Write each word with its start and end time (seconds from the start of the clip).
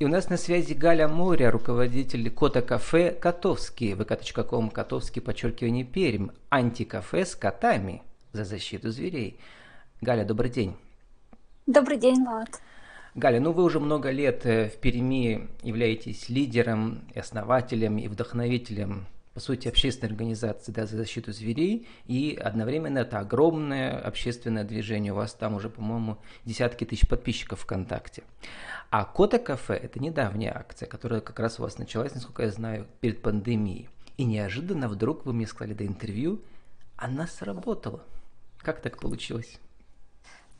И 0.00 0.04
у 0.06 0.08
нас 0.08 0.30
на 0.30 0.38
связи 0.38 0.72
Галя 0.72 1.08
Моря, 1.08 1.50
руководитель 1.50 2.30
Кота 2.30 2.62
Кафе 2.62 3.10
Котовский, 3.10 3.92
vk.com 3.92 4.70
Котовский, 4.70 5.20
подчеркивание 5.20 5.84
Пермь, 5.84 6.28
антикафе 6.48 7.26
с 7.26 7.36
котами 7.36 8.00
за 8.32 8.46
защиту 8.46 8.92
зверей. 8.92 9.38
Галя, 10.00 10.24
добрый 10.24 10.50
день. 10.50 10.74
Добрый 11.66 11.98
день, 11.98 12.24
Влад. 12.24 12.62
Галя, 13.14 13.40
ну 13.40 13.52
вы 13.52 13.62
уже 13.62 13.78
много 13.78 14.10
лет 14.10 14.46
э, 14.46 14.70
в 14.70 14.78
Перми 14.78 15.50
являетесь 15.62 16.30
лидером, 16.30 17.02
основателем 17.14 17.98
и 17.98 18.08
вдохновителем 18.08 19.06
по 19.40 19.44
сути, 19.46 19.68
общественной 19.68 20.10
организации 20.10 20.70
да, 20.70 20.84
за 20.84 20.98
защиту 20.98 21.32
зверей, 21.32 21.88
и 22.04 22.38
одновременно 22.38 22.98
это 22.98 23.20
огромное 23.20 23.98
общественное 23.98 24.64
движение. 24.64 25.14
У 25.14 25.16
вас 25.16 25.32
там 25.32 25.54
уже, 25.54 25.70
по-моему, 25.70 26.18
десятки 26.44 26.84
тысяч 26.84 27.08
подписчиков 27.08 27.60
ВКонтакте. 27.60 28.22
А 28.90 29.06
Кота 29.06 29.38
Кафе– 29.38 29.72
это 29.82 29.98
недавняя 29.98 30.54
акция, 30.54 30.86
которая 30.86 31.22
как 31.22 31.40
раз 31.40 31.58
у 31.58 31.62
вас 31.62 31.78
началась, 31.78 32.14
насколько 32.14 32.42
я 32.42 32.50
знаю, 32.50 32.86
перед 33.00 33.22
пандемией. 33.22 33.88
И 34.18 34.24
неожиданно 34.24 34.88
вдруг 34.88 35.24
вы 35.24 35.32
мне 35.32 35.46
сказали 35.46 35.72
до 35.72 35.86
интервью, 35.86 36.42
она 36.98 37.26
сработала. 37.26 38.04
Как 38.58 38.82
так 38.82 39.00
получилось? 39.00 39.58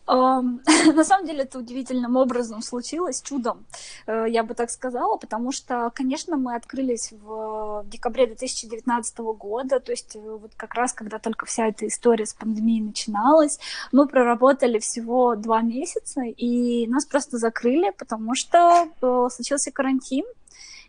На 0.95 1.05
самом 1.05 1.27
деле 1.27 1.43
это 1.43 1.59
удивительным 1.59 2.17
образом 2.17 2.63
случилось, 2.63 3.23
чудом, 3.23 3.65
э, 4.07 4.27
я 4.29 4.43
бы 4.43 4.55
так 4.55 4.71
сказала, 4.71 5.17
потому 5.17 5.53
что, 5.53 5.91
конечно, 5.95 6.37
мы 6.37 6.57
открылись 6.57 7.13
в 7.13 7.85
декабре 7.87 8.27
2019 8.27 9.19
года, 9.19 9.79
то 9.79 9.93
есть 9.93 10.17
э, 10.17 10.21
вот 10.21 10.53
как 10.57 10.75
раз, 10.75 10.93
когда 10.93 11.19
только 11.19 11.47
вся 11.47 11.69
эта 11.69 11.87
история 11.87 12.27
с 12.27 12.35
пандемией 12.35 12.83
начиналась, 12.83 13.61
мы 13.93 14.07
проработали 14.09 14.79
всего 14.81 15.37
два 15.37 15.63
месяца, 15.63 16.23
и 16.23 16.87
нас 16.89 17.07
просто 17.07 17.39
закрыли, 17.39 17.93
потому 17.97 18.35
что 18.35 18.89
э, 19.01 19.29
случился 19.31 19.71
карантин, 19.71 20.25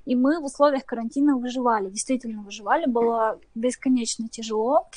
и 0.05 0.15
мы 0.15 0.39
в 0.39 0.45
условиях 0.45 0.85
карантина 0.85 1.37
выживали, 1.37 1.89
действительно 1.89 2.41
выживали, 2.41 2.87
было 2.87 3.39
бесконечно 3.53 4.27
тяжело, 4.29 4.87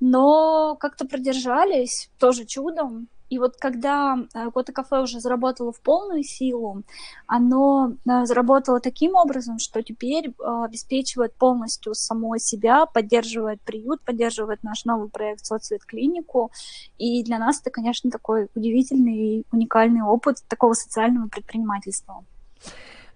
но 0.00 0.76
как-то 0.76 1.06
продержались, 1.06 2.08
тоже 2.18 2.44
чудом, 2.44 3.08
и 3.30 3.38
вот 3.38 3.56
когда 3.56 4.16
э, 4.34 4.50
Кота 4.50 4.72
Кафе 4.72 5.00
уже 5.00 5.20
заработало 5.20 5.72
в 5.72 5.80
полную 5.80 6.22
силу, 6.22 6.82
оно 7.26 7.92
э, 8.06 8.26
заработало 8.26 8.80
таким 8.80 9.14
образом, 9.14 9.58
что 9.58 9.82
теперь 9.82 10.28
э, 10.28 10.64
обеспечивает 10.64 11.34
полностью 11.34 11.94
само 11.94 12.36
себя, 12.36 12.86
поддерживает 12.86 13.60
приют, 13.62 14.02
поддерживает 14.02 14.62
наш 14.62 14.84
новый 14.84 15.08
проект 15.08 15.44
«Соцвет 15.46 15.84
клинику». 15.84 16.52
И 16.98 17.24
для 17.24 17.38
нас 17.38 17.60
это, 17.60 17.70
конечно, 17.70 18.10
такой 18.10 18.48
удивительный 18.54 19.38
и 19.38 19.46
уникальный 19.52 20.02
опыт 20.02 20.38
такого 20.48 20.74
социального 20.74 21.28
предпринимательства. 21.28 22.24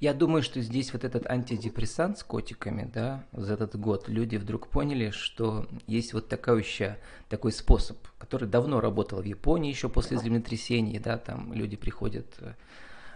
Я 0.01 0.15
думаю, 0.15 0.45
что 0.45 0.61
здесь 0.61 0.93
вот 0.93 1.03
этот 1.03 1.27
антидепрессант 1.27 2.19
с 2.19 2.23
котиками, 2.23 2.89
да, 2.93 3.25
за 3.33 3.55
этот 3.55 3.77
год 3.77 4.09
люди 4.09 4.37
вдруг 4.37 4.69
поняли, 4.69 5.11
что 5.11 5.67
есть 5.89 6.13
вот 6.13 6.29
такой 6.29 6.61
еще 6.63 6.97
такой 7.29 7.51
способ, 7.51 7.99
который 8.17 8.49
давно 8.49 8.81
работал 8.81 9.21
в 9.21 9.25
Японии 9.25 9.71
еще 9.71 9.89
после 9.89 10.19
землетрясений, 10.19 11.01
да, 11.01 11.19
там 11.19 11.53
люди 11.53 11.77
приходят, 11.77 12.27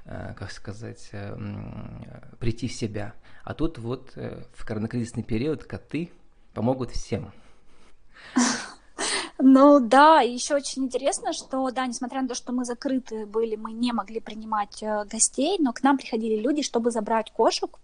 э, 0.06 0.34
как 0.36 0.50
сказать, 0.50 1.08
э, 1.12 1.36
прийти 2.40 2.66
в 2.66 2.72
себя. 2.72 3.14
А 3.44 3.54
тут 3.54 3.78
вот 3.78 4.12
э, 4.16 4.42
в 4.52 4.66
коронакризисный 4.66 5.22
период 5.22 5.62
коты 5.62 6.10
помогут 6.52 6.90
всем. 6.90 7.32
Ну 9.44 9.80
да, 9.80 10.22
и 10.22 10.32
еще 10.32 10.54
очень 10.54 10.84
интересно, 10.84 11.32
что 11.32 11.68
да, 11.72 11.84
несмотря 11.86 12.22
на 12.22 12.28
то, 12.28 12.34
что 12.36 12.52
мы 12.52 12.64
закрыты 12.64 13.26
были, 13.26 13.56
мы 13.56 13.72
не 13.72 13.92
могли 13.92 14.20
принимать 14.20 14.80
э, 14.84 15.04
гостей, 15.10 15.56
но 15.58 15.72
к 15.72 15.82
нам 15.82 15.98
приходили 15.98 16.40
люди, 16.40 16.62
чтобы 16.62 16.92
забрать 16.92 17.32
кошек. 17.32 17.76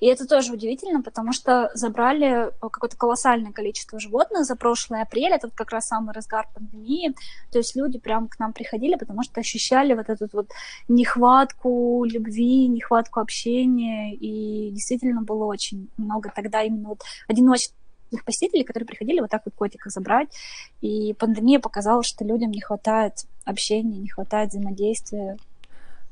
И 0.00 0.06
это 0.06 0.26
тоже 0.26 0.52
удивительно, 0.52 1.00
потому 1.00 1.32
что 1.32 1.70
забрали 1.72 2.48
э, 2.48 2.50
какое-то 2.60 2.98
колоссальное 2.98 3.50
количество 3.50 3.98
животных 3.98 4.44
за 4.44 4.56
прошлый 4.56 5.00
апрель, 5.00 5.32
это 5.32 5.48
как 5.48 5.70
раз 5.70 5.86
самый 5.86 6.12
разгар 6.12 6.46
пандемии. 6.54 7.14
То 7.50 7.56
есть 7.56 7.74
люди 7.76 7.98
прям 7.98 8.28
к 8.28 8.38
нам 8.38 8.52
приходили, 8.52 8.96
потому 8.96 9.22
что 9.22 9.40
ощущали 9.40 9.94
вот 9.94 10.10
эту 10.10 10.28
вот 10.30 10.50
нехватку 10.88 12.04
любви, 12.04 12.68
нехватку 12.68 13.20
общения, 13.20 14.14
и 14.14 14.70
действительно 14.70 15.22
было 15.22 15.46
очень 15.46 15.88
много 15.96 16.30
тогда 16.34 16.62
именно 16.62 16.90
вот 16.90 17.00
одиночества 17.26 17.79
их 18.10 18.24
посетителей, 18.24 18.64
которые 18.64 18.86
приходили 18.86 19.20
вот 19.20 19.30
так 19.30 19.42
вот 19.44 19.54
котика 19.54 19.90
забрать. 19.90 20.28
И 20.80 21.14
пандемия 21.14 21.60
показала, 21.60 22.02
что 22.02 22.24
людям 22.24 22.50
не 22.50 22.60
хватает 22.60 23.26
общения, 23.44 23.98
не 23.98 24.08
хватает 24.08 24.50
взаимодействия. 24.50 25.36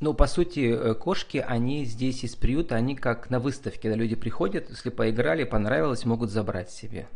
Ну, 0.01 0.15
по 0.15 0.29
сути, 0.29 0.73
э, 0.73 0.95
кошки, 0.95 1.45
они 1.47 1.85
здесь 1.85 2.23
из 2.23 2.37
приюта, 2.37 2.77
они 2.77 2.95
как 2.95 3.31
на 3.31 3.41
выставке, 3.41 3.81
когда 3.83 3.97
люди 3.97 4.15
приходят, 4.15 4.71
если 4.71 4.91
поиграли, 4.91 5.43
понравилось, 5.43 6.05
могут 6.05 6.31
забрать 6.31 6.71
себе 6.71 7.09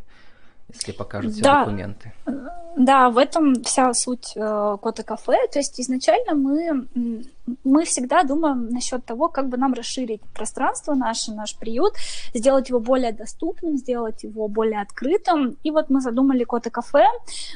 если 0.69 0.93
покажут 0.93 1.33
все 1.33 1.43
да. 1.43 1.65
документы. 1.65 2.13
Да, 2.77 3.11
в 3.11 3.19
этом 3.19 3.63
вся 3.65 3.93
суть 3.93 4.33
э, 4.35 4.77
Кота 4.83 5.03
Кафе. 5.03 5.37
То 5.53 5.59
есть 5.59 5.79
изначально 5.79 6.35
мы, 6.35 6.87
мы 7.65 7.85
всегда 7.85 8.23
думаем 8.23 8.71
насчет 8.71 9.05
того, 9.05 9.29
как 9.29 9.49
бы 9.49 9.59
нам 9.59 9.75
расширить 9.75 10.23
пространство 10.35 10.95
наше, 10.95 11.33
наш 11.33 11.55
приют, 11.59 11.95
сделать 12.33 12.71
его 12.71 12.81
более 12.81 13.13
доступным, 13.13 13.77
сделать 13.77 14.23
его 14.23 14.49
более 14.49 14.81
открытым. 14.81 15.59
И 15.63 15.71
вот 15.71 15.91
мы 15.91 16.01
задумали 16.01 16.45
Кота 16.45 16.71
Кафе. 16.71 17.05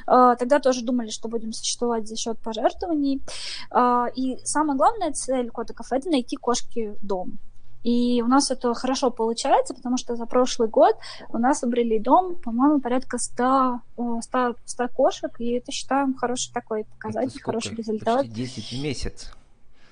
Э, 0.06 0.37
тогда 0.39 0.59
тоже 0.59 0.84
думали, 0.84 1.09
что 1.09 1.28
будем 1.28 1.53
существовать 1.55 2.06
за 2.06 2.16
счет 2.16 2.39
пожертвований. 2.39 3.22
Э, 3.71 4.06
и 4.15 4.39
самая 4.45 4.77
главная 4.77 5.12
цель 5.12 5.50
Кота 5.50 5.72
Кафе– 5.72 5.97
это 5.99 6.11
найти 6.11 6.37
кошки 6.37 6.95
дом. 7.00 7.39
И 7.86 8.20
у 8.20 8.26
нас 8.26 8.50
это 8.50 8.74
хорошо 8.74 9.12
получается, 9.12 9.72
потому 9.72 9.97
что 9.97 10.16
за 10.16 10.26
прошлый 10.26 10.69
год 10.69 10.97
у 11.28 11.38
нас 11.38 11.62
обрели 11.62 12.00
дом, 12.00 12.34
по-моему, 12.34 12.80
порядка 12.80 13.16
100, 13.16 13.80
100, 14.22 14.56
100 14.64 14.88
кошек, 14.88 15.30
и 15.38 15.52
это 15.52 15.70
считаем 15.70 16.14
хороший 16.14 16.52
такой 16.52 16.82
показатель, 16.82 17.41
хороший 17.41 17.76
результат. 17.76 18.22
Почти 18.22 18.34
10 18.34 18.72
в 18.72 18.82
месяц. 18.82 19.30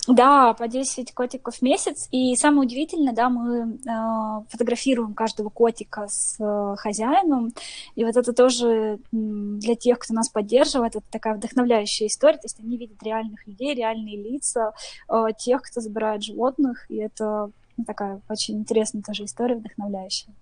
Да, 0.08 0.54
по 0.54 0.66
10 0.66 1.14
котиков 1.14 1.54
в 1.54 1.62
месяц. 1.62 2.08
И 2.10 2.34
самое 2.34 2.66
удивительное, 2.66 3.14
да, 3.14 3.30
мы 3.30 3.78
э, 3.78 4.44
фотографируем 4.50 5.14
каждого 5.14 5.48
котика 5.48 6.08
с 6.08 6.36
э, 6.40 6.76
хозяином. 6.76 7.52
И 7.94 8.04
вот 8.04 8.16
это 8.16 8.32
тоже 8.32 8.98
для 9.12 9.76
тех, 9.76 10.00
кто 10.00 10.14
нас 10.14 10.28
поддерживает, 10.28 10.96
это 10.96 11.06
такая 11.12 11.36
вдохновляющая 11.36 12.08
история. 12.08 12.38
То 12.38 12.46
есть 12.46 12.58
они 12.58 12.76
видят 12.76 13.00
реальных 13.04 13.46
людей, 13.46 13.72
реальные 13.72 14.20
лица 14.20 14.72
э, 15.08 15.26
тех, 15.38 15.62
кто 15.62 15.80
забирает 15.80 16.24
животных. 16.24 16.90
И 16.90 16.96
это 16.96 17.50
такая 17.86 18.20
очень 18.28 18.58
интересная 18.58 19.02
тоже 19.02 19.24
история, 19.24 19.56
вдохновляющая. 19.56 20.34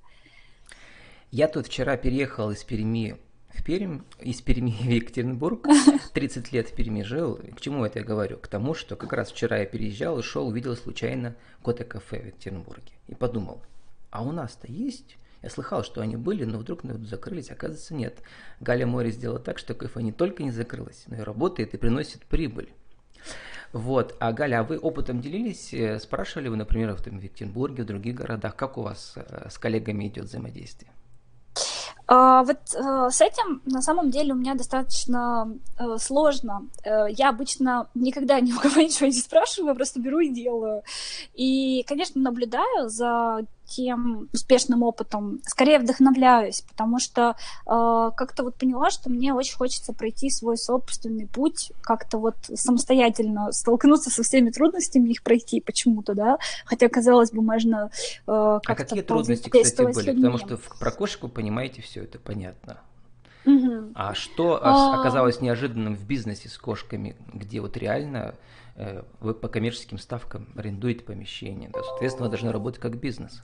Я 1.31 1.48
тут 1.48 1.66
вчера 1.66 1.97
переехал 1.97 2.50
из 2.50 2.62
Перми 2.62 3.16
в 3.54 3.62
Пермь, 3.65 4.00
из 4.20 4.41
Перми 4.41 4.70
в 4.81 4.88
Екатеринбург. 4.88 5.66
30 6.15 6.53
лет 6.53 6.69
в 6.69 6.75
Перми 6.75 7.03
жил. 7.03 7.37
К 7.56 7.60
чему 7.60 7.84
это 7.84 8.00
я 8.00 8.04
говорю? 8.04 8.38
К 8.38 8.48
тому, 8.48 8.75
что 8.75 8.97
как 8.97 9.12
раз 9.12 9.31
вчера 9.31 9.59
я 9.59 9.66
переезжал 9.66 10.19
и 10.19 10.22
шел, 10.22 10.48
увидел 10.48 10.76
случайно 10.76 11.34
кота 11.62 11.84
кафе 11.84 12.20
в 12.20 12.26
Екатеринбурге. 12.26 12.93
И 13.09 13.15
подумал, 13.15 13.62
а 14.10 14.22
у 14.22 14.32
нас-то 14.32 14.70
есть? 14.70 15.16
Я 15.43 15.50
слыхал, 15.50 15.82
что 15.82 16.00
они 16.00 16.16
были, 16.16 16.44
но 16.44 16.59
вдруг 16.59 16.84
ну, 16.84 17.03
закрылись, 17.04 17.50
оказывается, 17.50 17.94
нет. 17.94 18.20
Галя 18.60 18.87
Море 18.87 19.10
сделала 19.10 19.41
так, 19.41 19.59
что 19.59 19.75
кафе 19.75 20.00
не 20.03 20.12
только 20.12 20.44
не 20.44 20.53
закрылось, 20.53 21.04
но 21.09 21.16
и 21.16 21.20
работает 21.20 21.75
и 21.75 21.78
приносит 21.78 22.25
прибыль. 22.26 22.72
Вот. 23.72 24.15
А 24.21 24.33
Галя, 24.33 24.60
а 24.60 24.65
вы 24.65 24.78
опытом 24.78 25.21
делились? 25.21 25.72
Э, 25.72 25.99
спрашивали 25.99 26.49
вы, 26.49 26.56
например, 26.56 26.94
в, 26.94 27.03
там, 27.03 27.19
в 27.19 27.22
в 27.83 27.87
других 27.87 28.15
городах, 28.15 28.55
как 28.55 28.78
у 28.78 28.83
вас 28.83 29.15
э, 29.16 29.49
с 29.50 29.59
коллегами 29.59 30.09
идет 30.09 30.25
взаимодействие? 30.25 30.91
А, 32.06 32.43
вот 32.43 32.59
э, 32.75 33.11
с 33.11 33.21
этим 33.21 33.62
на 33.65 33.81
самом 33.81 34.11
деле 34.11 34.34
у 34.34 34.37
меня 34.37 34.55
достаточно 34.55 35.50
э, 35.78 35.97
сложно. 35.99 36.69
Э, 36.84 37.06
я 37.09 37.31
обычно 37.31 37.88
никогда 37.94 38.41
ни 38.41 38.53
у 38.53 38.59
кого 38.59 38.81
ничего 38.82 39.06
не 39.06 39.12
спрашиваю, 39.12 39.71
я 39.71 39.75
просто 39.75 40.00
беру 40.00 40.21
и 40.21 40.28
делаю. 40.28 40.82
И, 41.34 41.84
конечно, 41.87 42.21
наблюдаю 42.21 42.88
за 42.88 43.46
тем 43.67 44.29
успешным 44.32 44.82
опытом, 44.82 45.41
скорее 45.47 45.79
вдохновляюсь, 45.79 46.62
потому 46.62 46.99
что 46.99 47.37
э, 47.67 48.11
как-то 48.17 48.44
вот 48.44 48.56
поняла, 48.56 48.91
что 48.91 49.11
мне 49.11 49.35
очень 49.35 49.56
хочется 49.56 49.93
пройти 49.93 50.31
свой 50.31 50.56
собственный 50.56 51.26
путь, 51.26 51.73
как-то 51.82 52.19
вот 52.19 52.37
самостоятельно 52.55 53.53
столкнуться 53.53 54.11
со 54.11 54.23
всеми 54.23 54.50
трудностями, 54.50 55.11
их 55.11 55.23
пройти 55.23 55.61
почему-то, 55.61 56.14
да, 56.14 56.38
хотя, 56.64 56.88
казалось 56.88 57.32
бы, 57.32 57.43
можно 57.43 57.91
э, 58.26 58.61
как-то... 58.62 58.73
А 58.73 58.75
какие 58.75 59.03
трудности, 59.03 59.49
кстати, 59.49 59.93
были? 59.93 60.15
Потому 60.15 60.38
что 60.38 60.58
про 60.79 60.91
кошку, 60.91 61.29
понимаете, 61.29 61.82
все 61.82 62.03
это 62.05 62.19
понятно. 62.19 62.81
Угу. 63.44 63.93
А 63.94 64.15
что 64.15 64.61
а... 64.62 65.00
оказалось 65.00 65.41
неожиданным 65.41 65.97
в 65.97 66.06
бизнесе 66.06 66.49
с 66.49 66.56
кошками, 66.58 67.17
где 67.32 67.61
вот 67.61 67.76
реально 67.76 68.35
э, 68.76 69.03
вы 69.20 69.35
по 69.35 69.49
коммерческим 69.49 69.99
ставкам 69.99 70.49
арендуете 70.56 71.03
помещение, 71.05 71.70
да, 71.70 71.82
соответственно, 71.82 72.26
вы 72.26 72.31
должны 72.31 72.53
работать 72.53 72.81
как 72.81 72.99
бизнес? 72.99 73.43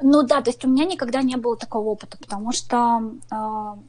Ну 0.00 0.22
да, 0.22 0.40
то 0.42 0.50
есть 0.50 0.64
у 0.64 0.68
меня 0.68 0.84
никогда 0.84 1.22
не 1.22 1.36
было 1.36 1.56
такого 1.56 1.88
опыта, 1.88 2.18
потому 2.18 2.52
что 2.52 3.00
э, 3.30 3.36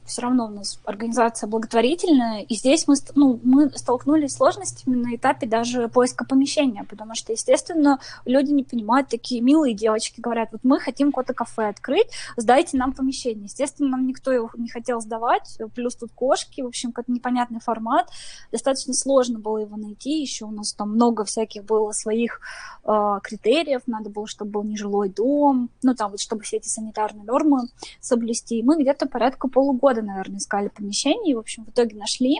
все 0.06 0.22
равно 0.22 0.46
у 0.46 0.48
нас 0.48 0.80
организация 0.84 1.46
благотворительная, 1.46 2.42
и 2.42 2.54
здесь 2.56 2.88
мы, 2.88 2.96
ну, 3.14 3.38
мы 3.44 3.70
столкнулись 3.70 4.32
с 4.32 4.36
сложностями 4.36 4.96
на 4.96 5.14
этапе 5.14 5.46
даже 5.46 5.88
поиска 5.88 6.24
помещения, 6.24 6.84
потому 6.84 7.14
что, 7.14 7.32
естественно, 7.32 8.00
люди 8.24 8.50
не 8.50 8.64
понимают, 8.64 9.08
такие 9.08 9.40
милые 9.40 9.74
девочки 9.74 10.20
говорят, 10.20 10.48
вот 10.50 10.62
мы 10.64 10.80
хотим 10.80 11.12
какое-то 11.12 11.34
кафе 11.34 11.68
открыть, 11.68 12.08
сдайте 12.36 12.76
нам 12.76 12.92
помещение. 12.92 13.44
Естественно, 13.44 13.90
нам 13.90 14.06
никто 14.06 14.32
его 14.32 14.50
не 14.56 14.68
хотел 14.68 15.00
сдавать, 15.00 15.58
плюс 15.76 15.94
тут 15.94 16.10
кошки, 16.12 16.60
в 16.62 16.66
общем, 16.66 16.90
какой-то 16.90 17.12
непонятный 17.12 17.60
формат, 17.60 18.08
достаточно 18.50 18.94
сложно 18.94 19.38
было 19.38 19.58
его 19.58 19.76
найти, 19.76 20.20
еще 20.20 20.46
у 20.46 20.50
нас 20.50 20.72
там 20.72 20.90
много 20.90 21.24
всяких 21.24 21.64
было 21.64 21.92
своих 21.92 22.40
э, 22.84 23.18
критериев, 23.22 23.82
надо 23.86 24.10
было, 24.10 24.26
чтобы 24.26 24.50
был 24.50 24.62
нежилой 24.64 25.08
дом, 25.08 25.49
ну 25.52 25.94
там 25.94 26.10
вот, 26.10 26.20
чтобы 26.20 26.42
все 26.42 26.56
эти 26.56 26.68
санитарные 26.68 27.24
нормы 27.24 27.68
соблюсти. 28.00 28.58
И 28.58 28.62
мы 28.62 28.80
где-то 28.80 29.06
порядка 29.06 29.48
полугода, 29.48 30.02
наверное, 30.02 30.38
искали 30.38 30.68
помещение, 30.68 31.32
и, 31.32 31.34
в 31.34 31.38
общем, 31.38 31.64
в 31.64 31.70
итоге 31.70 31.96
нашли. 31.96 32.38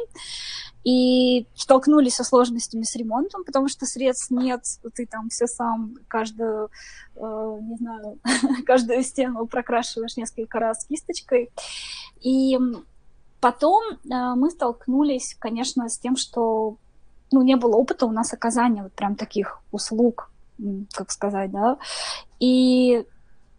И 0.82 1.46
столкнулись 1.54 2.14
со 2.14 2.24
сложностями 2.24 2.84
с 2.84 2.96
ремонтом, 2.96 3.44
потому 3.44 3.68
что 3.68 3.84
средств 3.84 4.30
нет, 4.30 4.62
ты 4.94 5.06
там 5.06 5.28
все 5.28 5.46
сам, 5.46 5.96
каждую, 6.08 6.70
э, 7.16 7.58
не 7.62 7.76
знаю, 7.76 8.18
каждую 8.66 9.02
стену 9.02 9.46
прокрашиваешь 9.46 10.16
несколько 10.16 10.58
раз 10.58 10.86
кисточкой. 10.86 11.50
И 12.22 12.58
потом 13.40 13.82
э, 13.92 14.34
мы 14.36 14.50
столкнулись, 14.50 15.36
конечно, 15.38 15.88
с 15.88 15.98
тем, 15.98 16.16
что 16.16 16.76
ну, 17.32 17.42
не 17.42 17.56
было 17.56 17.76
опыта 17.76 18.06
у 18.06 18.12
нас 18.12 18.32
оказания 18.32 18.82
вот 18.82 18.92
прям 18.92 19.16
таких 19.16 19.60
услуг, 19.72 20.30
как 20.92 21.10
сказать, 21.10 21.50
да. 21.50 21.78
И 22.40 23.04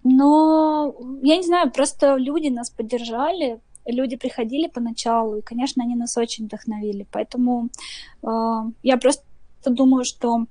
но 0.04 0.95
я 1.22 1.38
не 1.38 1.44
знаю, 1.44 1.72
просто 1.72 2.16
люди 2.16 2.48
нас 2.48 2.69
поддержали, 2.69 3.60
люди 3.86 4.16
приходили 4.16 4.68
поначалу, 4.68 5.38
и, 5.38 5.42
конечно, 5.42 5.83
они 5.83 5.95
нас 5.95 6.18
очень 6.18 6.45
вдохновили. 6.45 7.06
Поэтому 7.12 7.69
э, 8.24 8.28
я 8.83 8.98
просто 8.98 9.24
думаю, 9.66 10.04
что 10.04 10.45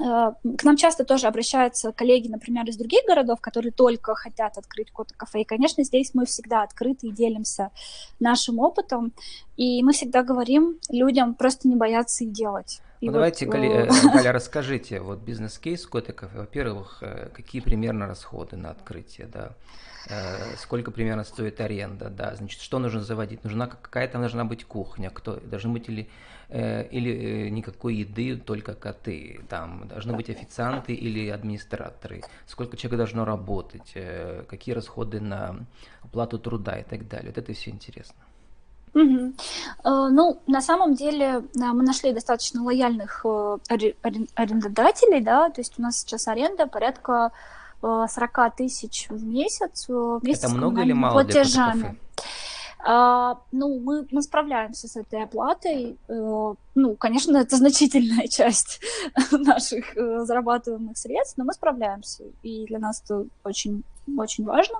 э, 0.00 0.02
к 0.02 0.64
нам 0.64 0.76
часто 0.76 1.04
тоже 1.04 1.26
обращаются 1.26 1.92
коллеги, 1.92 2.28
например, 2.28 2.66
из 2.68 2.78
других 2.78 3.00
городов, 3.06 3.40
которые 3.42 3.72
только 3.72 4.14
хотят 4.14 4.56
открыть 4.56 4.88
какое-то 4.88 5.14
кафе. 5.14 5.42
И, 5.42 5.44
конечно, 5.44 5.84
здесь 5.84 6.14
мы 6.14 6.24
всегда 6.24 6.62
открыты 6.62 7.08
и 7.08 7.12
делимся 7.12 7.70
нашим 8.18 8.60
опытом. 8.60 9.12
И 9.58 9.82
мы 9.82 9.92
всегда 9.92 10.22
говорим 10.22 10.78
людям 10.88 11.34
просто 11.34 11.68
не 11.68 11.76
бояться 11.76 12.24
и 12.24 12.28
делать. 12.28 12.80
И 13.00 13.06
ну, 13.06 13.12
вот, 13.12 13.14
давайте, 13.14 13.46
Галя, 13.46 13.86
э, 13.86 13.90
Галя, 14.12 14.32
расскажите, 14.32 15.00
вот 15.00 15.20
бизнес-кейс 15.20 15.86
кафе, 15.86 16.28
во-первых, 16.34 16.98
э, 17.00 17.30
какие 17.32 17.62
примерно 17.62 18.06
расходы 18.06 18.58
на 18.58 18.70
открытие, 18.70 19.26
да, 19.26 19.52
э, 20.10 20.56
сколько 20.58 20.90
примерно 20.90 21.24
стоит 21.24 21.62
аренда, 21.62 22.10
да, 22.10 22.36
значит, 22.36 22.60
что 22.60 22.78
нужно 22.78 23.00
заводить, 23.00 23.42
нужна 23.42 23.68
какая-то 23.68 24.18
должна 24.18 24.44
быть 24.44 24.64
кухня, 24.66 25.08
кто, 25.08 25.36
должны 25.36 25.72
быть 25.72 25.88
или, 25.88 26.10
или 26.50 27.48
никакой 27.48 27.94
еды, 27.94 28.36
только 28.36 28.74
коты, 28.74 29.40
там, 29.48 29.88
должны 29.88 30.12
быть 30.12 30.28
официанты 30.28 30.92
или 30.92 31.30
администраторы, 31.30 32.22
сколько 32.46 32.76
человек 32.76 32.98
должно 32.98 33.24
работать, 33.24 33.94
какие 34.46 34.74
расходы 34.74 35.20
на 35.20 35.64
оплату 36.02 36.38
труда 36.38 36.78
и 36.78 36.84
так 36.84 37.08
далее, 37.08 37.28
вот 37.28 37.38
это 37.38 37.54
все 37.54 37.70
интересно. 37.70 38.20
Угу. 38.94 39.32
Ну, 39.84 40.42
на 40.46 40.60
самом 40.60 40.94
деле 40.94 41.44
мы 41.54 41.82
нашли 41.82 42.12
достаточно 42.12 42.62
лояльных 42.62 43.24
э, 43.24 43.58
арендодателей, 44.34 45.20
да, 45.20 45.50
то 45.50 45.60
есть 45.60 45.78
у 45.78 45.82
нас 45.82 46.00
сейчас 46.00 46.28
аренда 46.28 46.66
порядка 46.66 47.32
40 47.82 48.10
э, 48.18 48.50
тысяч 48.56 49.06
в 49.08 49.24
месяц. 49.24 49.88
Это 49.88 50.48
много 50.48 50.82
или 50.82 50.92
мало 50.92 51.22
платежами. 51.22 51.80
для 51.80 51.94
а, 52.82 53.38
ну, 53.52 53.78
мы, 53.78 54.06
мы 54.10 54.22
справляемся 54.22 54.88
с 54.88 54.96
этой 54.96 55.22
оплатой. 55.22 55.98
Ну, 56.08 56.96
конечно, 56.96 57.36
это 57.36 57.56
значительная 57.56 58.26
часть 58.28 58.80
наших 59.30 59.94
зарабатываемых 59.94 60.96
средств, 60.96 61.36
но 61.36 61.44
мы 61.44 61.52
справляемся. 61.52 62.24
И 62.42 62.64
для 62.64 62.78
нас 62.78 63.02
это 63.04 63.26
очень 63.44 63.84
очень 64.18 64.44
важно, 64.44 64.76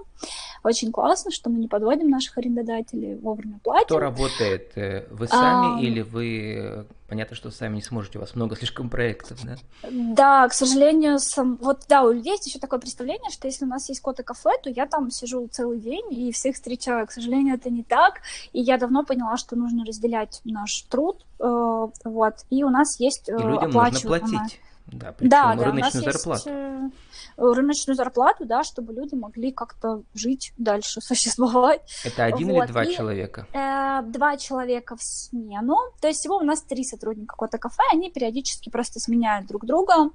очень 0.62 0.92
классно, 0.92 1.30
что 1.30 1.50
мы 1.50 1.58
не 1.58 1.68
подводим 1.68 2.08
наших 2.10 2.38
арендодателей, 2.38 3.16
вовремя 3.16 3.58
платим. 3.62 3.86
Кто 3.86 3.98
работает? 3.98 4.72
Э, 4.76 5.06
вы 5.10 5.26
сами 5.26 5.78
а... 5.78 5.80
или 5.80 6.02
вы... 6.02 6.86
Понятно, 7.08 7.34
что 7.34 7.50
сами 7.50 7.76
не 7.76 7.82
сможете, 7.82 8.18
у 8.18 8.20
вас 8.20 8.36
много 8.36 8.54
слишком 8.54 8.88
проектов, 8.88 9.40
да? 9.44 9.56
Да, 9.90 10.48
к 10.48 10.52
сожалению, 10.52 11.18
сам... 11.18 11.56
вот 11.56 11.82
да, 11.88 12.04
у 12.04 12.12
людей 12.12 12.32
есть 12.32 12.46
еще 12.46 12.60
такое 12.60 12.78
представление, 12.78 13.30
что 13.30 13.48
если 13.48 13.64
у 13.64 13.68
нас 13.68 13.88
есть 13.88 14.00
кота 14.00 14.22
кафе, 14.22 14.50
то 14.62 14.70
я 14.70 14.86
там 14.86 15.10
сижу 15.10 15.48
целый 15.48 15.80
день 15.80 16.06
и 16.10 16.30
всех 16.30 16.54
встречаю. 16.54 17.06
К 17.06 17.12
сожалению, 17.12 17.56
это 17.56 17.68
не 17.68 17.82
так, 17.82 18.20
и 18.52 18.60
я 18.60 18.78
давно 18.78 19.04
поняла, 19.04 19.36
что 19.36 19.56
нужно 19.56 19.84
разделять 19.84 20.40
наш 20.44 20.82
труд, 20.82 21.26
э, 21.40 21.86
вот, 22.04 22.34
и 22.50 22.62
у 22.62 22.70
нас 22.70 23.00
есть 23.00 23.28
и 23.28 23.32
людям 23.32 23.70
нужно 23.70 24.00
платить. 24.00 24.60
Да, 24.86 25.12
причем 25.12 25.30
да, 25.30 25.54
да, 25.54 25.64
рыночную 25.64 26.12
зарплату. 26.12 26.50
Есть, 26.50 26.56
э, 26.56 26.90
рыночную 27.36 27.96
зарплату, 27.96 28.44
да, 28.44 28.64
чтобы 28.64 28.92
люди 28.92 29.14
могли 29.14 29.52
как-то 29.52 30.02
жить 30.14 30.52
дальше, 30.58 31.00
существовать. 31.00 31.82
Это 32.04 32.24
один 32.24 32.48
вот. 32.48 32.64
или 32.64 32.72
два 32.72 32.84
и, 32.84 32.94
человека? 32.94 33.46
Э, 33.52 34.02
два 34.02 34.36
человека 34.36 34.96
в 34.96 35.02
смену. 35.02 35.76
То 36.00 36.08
есть 36.08 36.20
всего 36.20 36.36
у 36.36 36.44
нас 36.44 36.62
три 36.62 36.84
сотрудника 36.84 37.34
какого-то 37.34 37.58
кафе, 37.58 37.82
они 37.92 38.10
периодически 38.10 38.70
просто 38.70 39.00
сменяют 39.00 39.46
друг 39.46 39.64
друга. 39.64 40.10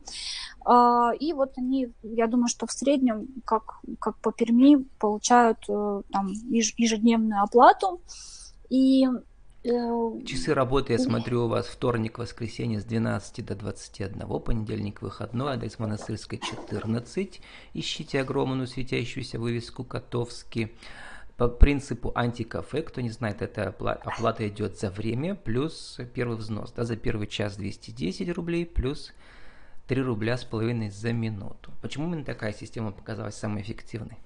Э, 0.65 1.11
и 1.19 1.33
вот 1.33 1.53
они, 1.57 1.93
я 2.03 2.27
думаю, 2.27 2.47
что 2.47 2.67
в 2.67 2.71
среднем, 2.71 3.27
как, 3.45 3.79
как 3.99 4.17
по 4.17 4.31
Перми, 4.31 4.85
получают 4.99 5.59
э, 5.69 6.01
там 6.11 6.27
ежедневную 6.27 7.43
оплату. 7.43 8.01
И 8.69 9.07
Часы 9.65 10.53
работы, 10.53 10.93
я 10.93 10.99
смотрю, 10.99 11.45
у 11.45 11.47
вас 11.47 11.65
вторник, 11.65 12.19
воскресенье 12.19 12.79
с 12.79 12.83
12 12.83 13.43
до 13.43 13.55
21, 13.55 14.39
понедельник 14.39 15.01
выходной, 15.01 15.53
адрес 15.53 15.79
Монастырской 15.79 16.37
14. 16.37 17.41
Ищите 17.73 18.21
огромную 18.21 18.67
светящуюся 18.67 19.39
вывеску 19.39 19.83
Котовский. 19.83 20.71
По 21.35 21.47
принципу 21.47 22.11
антикафе, 22.13 22.83
кто 22.83 23.01
не 23.01 23.09
знает, 23.09 23.41
эта 23.41 23.69
оплата 23.69 24.47
идет 24.47 24.79
за 24.79 24.91
время 24.91 25.33
плюс 25.33 25.99
первый 26.13 26.37
взнос. 26.37 26.71
Да, 26.71 26.83
за 26.83 26.95
первый 26.95 27.25
час 27.25 27.57
210 27.57 28.29
рублей 28.35 28.67
плюс 28.67 29.13
3 29.87 29.99
рубля 30.03 30.37
с 30.37 30.43
половиной 30.43 30.91
за 30.91 31.11
минуту. 31.11 31.71
Почему 31.81 32.05
именно 32.05 32.23
такая 32.23 32.53
система 32.53 32.91
показалась 32.91 33.33
самой 33.33 33.63
эффективной? 33.63 34.19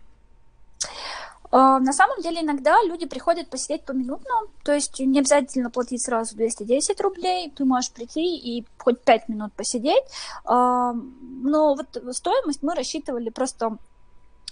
А, 1.52 1.80
на 1.80 1.94
самом 1.94 2.22
деле 2.22 2.42
иногда 2.42 2.76
люди 2.84 3.06
приходят 3.06 3.50
посидеть 3.50 3.84
поминутно, 3.84 4.34
то 4.64 4.74
есть 4.74 5.00
не 5.00 5.20
обязательно 5.20 5.70
платить 5.70 6.04
сразу 6.04 6.36
210 6.36 7.02
рублей, 7.02 7.52
ты 7.56 7.66
можешь 7.66 7.92
прийти 7.92 8.36
и 8.38 8.66
хоть 8.78 9.02
5 9.02 9.30
минут 9.30 9.54
посидеть, 9.54 10.04
а, 10.46 10.94
но 10.94 11.76
вот 11.76 12.16
стоимость 12.16 12.62
мы 12.62 12.76
рассчитывали 12.76 13.30
просто 13.30 13.78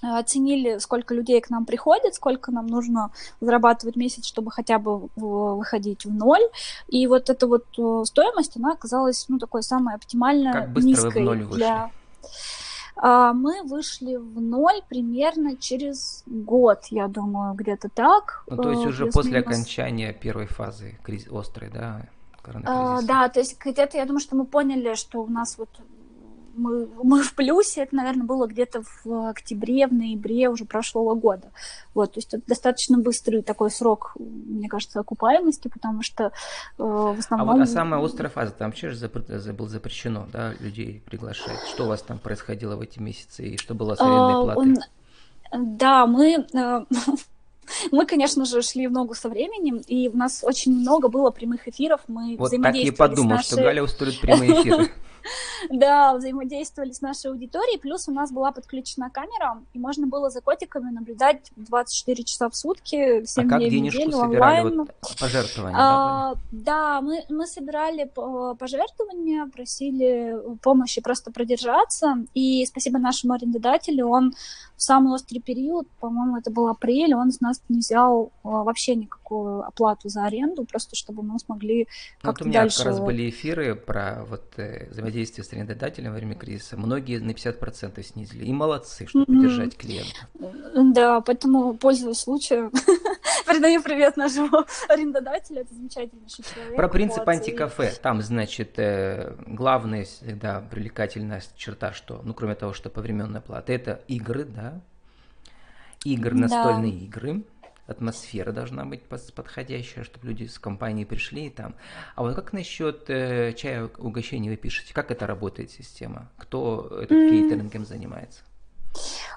оценили, 0.02 0.78
сколько 0.78 1.14
людей 1.14 1.42
к 1.42 1.50
нам 1.50 1.66
приходит, 1.66 2.16
сколько 2.16 2.52
нам 2.52 2.68
нужно 2.68 3.12
зарабатывать 3.42 3.96
месяц, 3.96 4.26
чтобы 4.26 4.52
хотя 4.52 4.78
бы 4.78 5.10
выходить 5.16 6.06
в 6.06 6.14
ноль. 6.14 6.44
И 6.88 7.08
вот 7.08 7.30
эта 7.30 7.48
вот 7.48 7.66
э, 7.78 8.04
стоимость, 8.06 8.58
она 8.58 8.74
оказалась, 8.74 9.26
ну, 9.28 9.40
такой 9.40 9.64
самой 9.64 9.96
оптимальной, 9.96 10.54
как 10.54 10.70
быстро 10.72 10.88
низкой 10.88 11.14
вы 11.14 11.22
в 11.22 11.26
ноль 11.26 11.44
вышли? 11.46 11.58
для... 11.58 11.92
А, 13.00 13.34
мы 13.34 13.64
вышли 13.64 14.16
в 14.16 14.42
ноль 14.42 14.82
примерно 14.90 15.56
через 15.56 16.24
год, 16.26 16.86
я 16.90 17.08
думаю, 17.08 17.54
где-то 17.54 17.90
так. 17.90 18.44
Ну, 18.48 18.58
то 18.58 18.72
есть 18.72 18.86
э, 18.86 18.88
уже 18.88 19.06
после 19.08 19.40
окончания 19.40 20.14
первой 20.14 20.48
фазы 20.48 20.98
криз... 21.04 21.28
острой, 21.32 21.70
да? 21.70 22.08
А, 22.64 23.02
да, 23.02 23.28
то 23.30 23.40
есть 23.40 23.60
где-то 23.64 23.98
я 23.98 24.06
думаю, 24.06 24.22
что 24.22 24.36
мы 24.36 24.46
поняли, 24.46 24.96
что 24.96 25.22
у 25.22 25.28
нас 25.28 25.58
вот 25.58 25.70
мы, 26.58 26.88
мы 27.04 27.24
в 27.24 27.34
плюсе, 27.36 27.84
это, 27.84 27.96
наверное, 27.96 28.26
было 28.26 28.48
где-то 28.48 28.84
в 29.04 29.30
октябре, 29.30 29.88
в 29.88 29.94
ноябре 29.94 30.50
уже 30.50 30.66
прошлого 30.66 31.14
года. 31.16 31.52
Вот, 31.94 32.14
то 32.14 32.18
есть 32.18 32.34
это 32.34 32.46
достаточно 32.48 32.98
быстрый 32.98 33.42
такой 33.44 33.72
срок, 33.72 34.14
мне 34.18 34.68
кажется, 34.68 35.00
окупаемости, 35.00 35.68
потому 35.68 36.02
что 36.02 36.26
э, 36.26 36.30
в 36.78 37.20
основном... 37.20 37.50
А 37.50 37.54
вот 37.54 37.62
а 37.62 37.66
самая 37.66 38.04
острая 38.04 38.30
фаза, 38.30 38.52
там 38.52 38.70
вообще 38.70 38.90
же 38.90 38.98
запр... 38.98 39.22
было 39.54 39.70
запрещено, 39.70 40.28
да, 40.34 40.54
людей 40.60 41.02
приглашать. 41.06 41.60
Что 41.74 41.86
у 41.86 41.88
вас 41.88 42.02
там 42.02 42.20
происходило 42.20 42.76
в 42.76 42.82
эти 42.82 43.00
месяцы 43.00 43.48
и 43.48 43.58
что 43.58 43.76
было 43.76 43.96
с 43.96 44.02
арендной 44.02 44.44
платой? 44.44 44.78
Он... 45.52 45.78
Да, 45.78 46.08
мы... 46.08 46.46
Э, 46.54 46.86
мы, 47.92 48.06
конечно 48.06 48.46
же, 48.46 48.62
шли 48.62 48.88
в 48.88 48.92
ногу 48.92 49.14
со 49.14 49.30
временем, 49.30 49.78
и 49.88 50.10
у 50.10 50.18
нас 50.18 50.44
очень 50.44 50.74
много 50.74 51.08
было 51.08 51.30
прямых 51.30 51.68
эфиров. 51.68 52.02
Мы 52.08 52.36
вот 52.38 52.52
так 52.62 52.76
и 52.76 52.92
подумал, 52.92 53.36
нашей... 53.36 53.46
что 53.46 53.56
Галя 53.58 53.84
устроит 53.84 54.20
прямые 54.20 54.62
эфиры. 54.62 54.92
да, 55.72 56.16
взаимодействовали 56.16 56.92
с 56.92 57.02
нашей 57.02 57.32
аудиторией, 57.32 57.80
плюс 57.80 58.08
у 58.08 58.12
нас 58.12 58.32
была 58.32 58.52
подключена 58.52 59.10
камера, 59.10 59.62
и 59.74 59.80
можно 59.80 60.08
было 60.08 60.30
за 60.30 60.42
котиками 60.42 60.92
наблюдать 60.92 61.52
24 61.56 62.24
часа 62.24 62.50
в 62.50 62.56
сутки, 62.56 63.26
7 63.26 63.44
а 63.44 63.58
дней 63.58 63.70
как 63.70 63.70
денежку 63.70 64.02
в 64.02 64.06
неделю, 64.06 64.18
собирали? 64.18 64.60
онлайн. 64.60 64.78
Вот, 64.80 65.18
пожертвования, 65.20 65.78
а, 65.78 66.34
да, 66.52 67.02
мы, 67.02 67.24
мы 67.30 67.48
собирали 67.48 68.10
пожертвования, 68.60 69.48
просили 69.48 70.38
помощи 70.62 71.02
просто 71.02 71.32
продержаться, 71.32 72.26
и 72.34 72.66
спасибо 72.66 73.00
нашему 73.00 73.34
арендодателю, 73.34 74.08
он 74.08 74.34
в 74.78 74.82
самый 74.82 75.14
острый 75.14 75.40
период, 75.40 75.88
по-моему, 76.00 76.38
это 76.38 76.52
был 76.52 76.68
апрель, 76.68 77.16
он 77.16 77.32
с 77.32 77.42
нас 77.42 77.62
не 77.68 77.80
взял 77.80 78.32
а, 78.44 78.64
вообще 78.64 78.96
никакую 78.96 79.64
оплату 79.64 80.08
за 80.08 80.26
аренду, 80.26 80.66
просто 80.66 80.96
чтобы 80.96 81.24
мы 81.24 81.40
смогли 81.40 81.88
ну, 82.22 82.30
как-то 82.30 82.44
вот 82.44 82.48
у 82.48 82.50
меня 82.50 82.62
дальше... 82.62 82.78
как 82.78 82.88
раз 82.88 83.00
были 83.00 83.30
эфиры 83.30 83.76
про 83.76 84.24
вот 84.30 84.44
взаимодействие 85.08 85.46
с 85.46 85.54
арендодателем 85.54 86.12
во 86.12 86.18
время 86.18 86.36
кризиса. 86.36 86.78
Многие 86.78 87.20
на 87.20 87.32
50% 87.32 88.02
снизили. 88.04 88.46
И 88.46 88.54
молодцы, 88.54 89.08
чтобы 89.08 89.26
mm-hmm. 89.26 89.36
поддержать 89.36 89.78
клиента. 89.78 90.28
Да, 90.94 91.22
поэтому 91.22 91.74
пользуюсь 91.76 92.20
случаем. 92.20 92.72
Передаю 93.48 93.82
привет 93.82 94.18
нашему 94.18 94.66
арендодателю, 94.90 95.62
это 95.62 95.74
замечательный 95.74 96.28
человек. 96.28 96.76
Про 96.76 96.88
принцип 96.90 97.20
вот, 97.20 97.28
антикафе. 97.30 97.94
И... 97.96 98.02
Там, 98.02 98.22
значит, 98.22 98.78
э, 98.78 99.36
главная 99.48 100.04
всегда 100.04 100.60
привлекательная 100.60 101.42
черта, 101.56 101.94
что, 101.94 102.22
ну, 102.24 102.34
кроме 102.34 102.56
того, 102.56 102.74
что 102.74 102.90
повременная 102.90 103.42
плата, 103.42 103.72
это 103.72 104.02
игры, 104.08 104.44
да, 104.44 104.82
игры, 106.04 106.36
настольные 106.36 106.92
да. 106.92 107.06
игры 107.06 107.44
атмосфера 107.88 108.52
должна 108.52 108.86
быть 108.86 109.04
подходящая, 109.04 110.04
чтобы 110.04 110.28
люди 110.28 110.46
с 110.46 110.60
компанией 110.60 111.06
пришли 111.06 111.48
и 111.48 111.50
там. 111.50 111.76
А 112.16 112.22
вот 112.22 112.36
как 112.36 112.54
насчет 112.54 113.10
э, 113.10 113.54
чая 113.54 113.90
угощения 113.98 114.50
вы 114.50 114.58
пишете? 114.58 114.94
Как 114.94 115.10
это 115.12 115.26
работает 115.26 115.72
система? 115.72 116.30
Кто 116.38 117.00
этот 117.02 117.18
mm. 117.18 117.30
кейтерингом 117.30 117.86
занимается? 117.86 118.42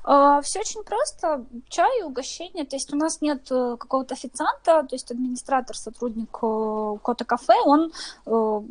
А, 0.04 0.40
Все 0.42 0.60
очень 0.60 0.82
просто. 0.82 1.44
Чай 1.68 2.02
угощение. 2.02 2.64
То 2.64 2.76
есть 2.76 2.92
у 2.92 2.96
нас 2.96 3.20
нет 3.20 3.46
э, 3.50 3.76
какого-то 3.78 4.14
официанта, 4.14 4.82
то 4.82 4.94
есть 4.94 5.10
администратор, 5.10 5.76
сотрудник 5.76 6.38
э, 6.42 6.96
Кота 7.02 7.24
Кафе, 7.24 7.54
он 7.64 7.92
э, 8.26 8.30
у 8.30 8.64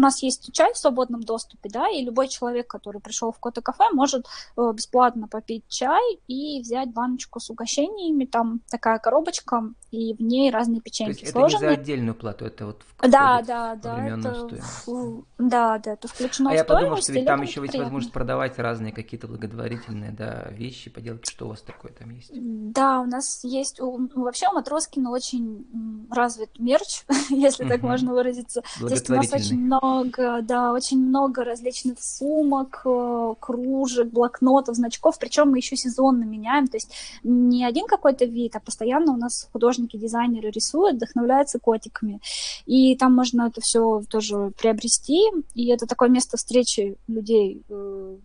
нас 0.00 0.22
есть 0.22 0.52
чай 0.52 0.72
в 0.72 0.78
свободном 0.78 1.22
доступе, 1.22 1.68
да, 1.68 1.88
и 1.88 2.04
любой 2.04 2.28
человек, 2.28 2.66
который 2.66 3.00
пришел 3.00 3.32
в 3.32 3.38
Кота 3.38 3.60
Кафе, 3.60 3.84
может 3.92 4.26
бесплатно 4.56 5.28
попить 5.28 5.64
чай 5.68 6.20
и 6.26 6.60
взять 6.60 6.92
баночку 6.92 7.40
с 7.40 7.50
угощениями. 7.50 8.24
Там 8.24 8.60
такая 8.70 8.98
коробочка, 8.98 9.72
и 9.90 10.14
в 10.14 10.20
ней 10.20 10.50
разные 10.50 10.80
печеньки 10.80 11.14
То 11.14 11.20
есть 11.20 11.32
сложены. 11.32 11.56
это 11.56 11.70
не 11.70 11.74
за 11.74 11.80
отдельную 11.80 12.14
плату, 12.14 12.44
это 12.44 12.66
вот 12.66 12.82
в 12.82 13.08
Да, 13.08 13.42
да, 13.42 13.74
да. 13.74 14.06
Это, 14.06 14.48
в, 14.86 15.24
да, 15.38 15.78
да, 15.78 15.92
это 15.92 16.08
включено 16.08 16.50
а 16.50 16.52
в 16.52 16.56
я 16.56 16.64
подумал, 16.64 16.96
что 16.98 17.12
ведь 17.12 17.26
там 17.26 17.42
еще 17.42 17.60
есть 17.60 17.76
возможность 17.76 18.12
продавать 18.12 18.58
разные 18.58 18.92
какие-то 18.92 19.26
благотворительные 19.26 20.12
да, 20.12 20.48
вещи, 20.50 20.69
поделки. 20.90 21.30
Что 21.30 21.46
у 21.46 21.48
вас 21.48 21.62
такое 21.62 21.92
там 21.92 22.10
есть? 22.10 22.30
Да, 22.32 23.00
у 23.00 23.06
нас 23.06 23.44
есть... 23.44 23.80
У, 23.80 24.08
вообще 24.14 24.48
у 24.48 24.54
Матроскина 24.54 25.10
очень 25.10 25.66
развит 26.10 26.58
мерч, 26.58 27.04
если 27.30 27.68
так 27.68 27.82
можно 27.82 28.12
выразиться. 28.12 28.62
Здесь 28.80 29.08
у 29.08 29.14
нас 29.14 29.32
очень 29.32 29.58
много, 29.58 30.42
да, 30.42 30.72
очень 30.72 30.98
много 30.98 31.44
различных 31.44 32.02
сумок, 32.02 32.82
э, 32.84 33.34
кружек, 33.40 34.08
блокнотов, 34.08 34.76
значков. 34.76 35.18
Причем 35.18 35.50
мы 35.50 35.58
еще 35.58 35.76
сезонно 35.76 36.24
меняем. 36.24 36.66
То 36.68 36.76
есть 36.76 36.92
не 37.22 37.64
один 37.64 37.86
какой-то 37.86 38.24
вид, 38.24 38.56
а 38.56 38.60
постоянно 38.60 39.12
у 39.12 39.16
нас 39.16 39.48
художники, 39.52 39.96
дизайнеры 39.96 40.50
рисуют, 40.50 40.96
вдохновляются 40.96 41.58
котиками. 41.58 42.20
И 42.66 42.96
там 42.96 43.14
можно 43.14 43.48
это 43.48 43.60
все 43.60 44.02
тоже 44.08 44.52
приобрести. 44.58 45.20
И 45.54 45.68
это 45.68 45.86
такое 45.86 46.08
место 46.08 46.36
встречи 46.36 46.96
людей 47.08 47.62
э, 47.68 48.16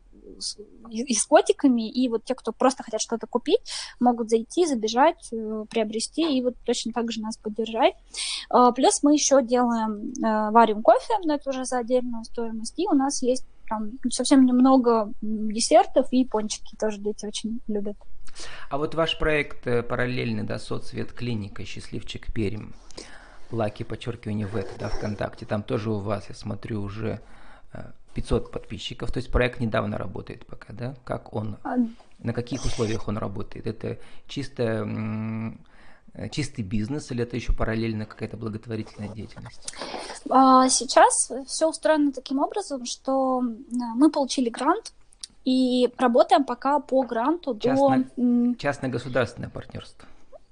и 0.89 1.13
с 1.13 1.25
котиками, 1.25 1.89
и 1.89 2.10
вот 2.10 2.25
те, 2.25 2.36
кто 2.36 2.51
просто 2.51 2.84
хотят 2.84 3.01
что-то 3.01 3.27
купить, 3.27 3.62
могут 4.00 4.30
зайти, 4.30 4.65
забежать, 4.65 5.30
э, 5.32 5.65
приобрести 5.70 6.38
и 6.38 6.42
вот 6.42 6.56
точно 6.65 6.94
так 6.94 7.12
же 7.12 7.22
нас 7.22 7.38
поддержать. 7.38 7.96
А, 8.50 8.72
плюс 8.72 9.04
мы 9.04 9.13
еще 9.13 9.42
делаем, 9.42 10.13
э, 10.18 10.51
варим 10.51 10.82
кофе, 10.82 11.13
но 11.24 11.36
это 11.36 11.50
уже 11.50 11.65
за 11.65 11.80
отдельную 11.80 12.24
стоимость, 12.25 12.77
и 12.77 12.88
у 12.88 12.94
нас 12.94 13.22
есть 13.22 13.46
там 13.68 13.92
совсем 14.10 14.46
немного 14.46 15.12
десертов 15.22 16.08
и 16.12 16.24
пончики 16.25 16.75
тоже 16.80 17.00
дети 17.00 17.25
очень 17.25 17.62
любят. 17.68 17.98
А 18.70 18.77
вот 18.77 18.96
ваш 18.96 19.18
проект 19.18 19.65
э, 19.65 19.82
параллельный, 19.82 20.44
да, 20.44 20.60
соцвет 20.60 21.13
клиника 21.13 21.65
«Счастливчик 21.65 22.32
Перим», 22.34 22.75
лаки, 23.51 23.84
подчеркивание 23.84 24.46
в 24.46 24.56
это, 24.56 24.77
да, 24.77 24.89
ВКонтакте, 24.89 25.46
там 25.46 25.63
тоже 25.63 25.89
у 25.92 26.00
вас, 26.00 26.25
я 26.30 26.36
смотрю, 26.36 26.82
уже 26.82 27.22
500 28.15 28.51
подписчиков, 28.51 29.12
то 29.12 29.17
есть 29.17 29.31
проект 29.31 29.60
недавно 29.60 29.98
работает 29.98 30.45
пока, 30.45 30.74
да? 30.74 30.95
Как 31.03 31.34
он, 31.34 31.57
а, 31.63 31.75
на 32.19 32.34
каких 32.34 32.65
условиях 32.65 33.07
он 33.07 33.17
работает? 33.17 33.67
Это 33.67 34.00
чисто 34.27 34.88
чистый 36.31 36.62
бизнес 36.62 37.12
или 37.12 37.24
это 37.24 37.36
еще 37.36 37.51
параллельно 37.51 38.05
какая-то 38.05 38.38
благотворительная 38.38 39.10
деятельность? 39.10 39.74
А, 40.29 40.69
сейчас 40.69 41.29
все 41.45 41.67
устроено 41.67 42.13
таким 42.13 42.39
образом, 42.39 42.86
что 42.86 43.41
мы 43.95 44.10
получили 44.10 44.50
грант 44.50 44.93
и 45.43 45.91
работаем 45.98 46.45
пока 46.45 46.79
по 46.79 47.03
гранту 47.03 47.57
Частно, 47.60 48.05
до... 48.15 48.55
Частно-государственное 48.57 49.50
партнерство. 49.50 50.07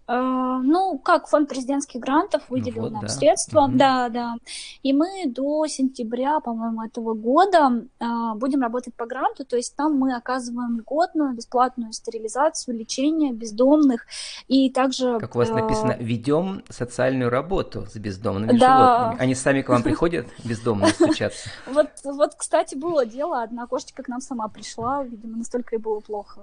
Uh, 0.06 0.60
ну, 0.62 0.98
как 0.98 1.30
фонд 1.30 1.48
президентских 1.48 2.02
грантов 2.02 2.44
выделил 2.50 2.84
вот, 2.84 2.92
нам 2.92 3.02
да. 3.04 3.08
средства, 3.08 3.62
угу. 3.62 3.78
да, 3.78 4.10
да. 4.10 4.36
И 4.82 4.92
мы 4.92 5.28
до 5.28 5.66
сентября, 5.68 6.42
по-моему, 6.42 6.84
этого 6.84 7.14
года 7.14 7.86
uh, 8.02 8.36
будем 8.36 8.62
работать 8.62 8.94
по 8.96 9.06
гранту, 9.06 9.46
то 9.46 9.56
есть 9.56 9.78
там 9.78 9.98
мы 9.98 10.14
оказываем 10.14 10.80
льготную 10.80 11.34
бесплатную 11.34 11.94
стерилизацию, 11.94 12.78
лечение 12.78 13.32
бездомных 13.32 14.06
и 14.50 14.70
также. 14.70 15.20
Как 15.20 15.36
у 15.36 15.38
вас 15.38 15.50
uh, 15.50 15.54
написано, 15.54 15.96
ведем 15.98 16.64
социальную 16.68 17.30
работу 17.30 17.86
с 17.86 17.96
бездомными 17.96 18.58
да. 18.58 18.78
животными. 18.78 19.24
Они 19.24 19.36
сами 19.36 19.62
к 19.62 19.70
вам 19.70 19.84
приходят 19.84 20.28
бездомные 20.44 20.92
стучаться. 20.92 21.50
Вот, 21.66 21.88
вот, 22.04 22.36
кстати, 22.36 22.76
было 22.76 23.06
дело, 23.06 23.42
одна 23.42 23.68
кошечка 23.68 24.04
к 24.04 24.10
нам 24.10 24.20
сама 24.20 24.50
пришла, 24.50 25.04
видимо, 25.04 25.38
настолько 25.38 25.78
ей 25.78 25.82
было 25.82 26.02
плохо, 26.02 26.42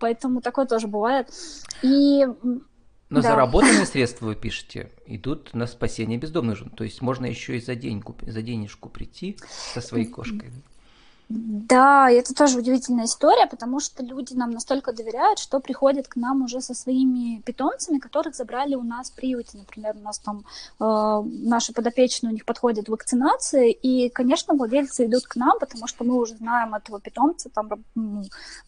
поэтому 0.00 0.40
такое 0.40 0.66
тоже 0.66 0.88
бывает. 0.88 1.28
И 1.82 2.26
но 3.08 3.20
да. 3.22 3.30
заработанные 3.30 3.86
средства 3.86 4.26
вы 4.26 4.34
пишете 4.34 4.90
идут 5.06 5.54
на 5.54 5.66
спасение 5.66 6.18
бездомных 6.18 6.58
жен. 6.58 6.70
То 6.70 6.84
есть 6.84 7.02
можно 7.02 7.26
еще 7.26 7.56
и 7.56 7.60
за, 7.60 7.74
деньгу, 7.74 8.16
за 8.22 8.42
денежку 8.42 8.88
прийти 8.88 9.36
со 9.48 9.80
своей 9.80 10.06
кошкой. 10.06 10.50
Да, 11.28 12.08
это 12.08 12.32
тоже 12.34 12.58
удивительная 12.58 13.06
история, 13.06 13.48
потому 13.48 13.80
что 13.80 14.04
люди 14.04 14.34
нам 14.34 14.52
настолько 14.52 14.92
доверяют, 14.92 15.40
что 15.40 15.58
приходят 15.58 16.06
к 16.06 16.14
нам 16.14 16.44
уже 16.44 16.60
со 16.60 16.72
своими 16.72 17.40
питомцами, 17.40 17.98
которых 17.98 18.36
забрали 18.36 18.76
у 18.76 18.84
нас 18.84 19.10
в 19.10 19.16
приюте. 19.16 19.58
Например, 19.58 19.96
у 19.96 20.04
нас 20.04 20.20
там 20.20 20.44
э, 20.78 21.22
наши 21.42 21.72
подопечные, 21.72 22.30
у 22.30 22.32
них 22.32 22.44
подходят 22.44 22.88
вакцинации, 22.88 23.72
и, 23.72 24.08
конечно, 24.08 24.54
владельцы 24.54 25.06
идут 25.06 25.24
к 25.24 25.34
нам, 25.34 25.58
потому 25.58 25.88
что 25.88 26.04
мы 26.04 26.14
уже 26.14 26.36
знаем 26.36 26.76
этого 26.76 27.00
питомца, 27.00 27.50
там 27.50 27.72
э, 27.72 27.78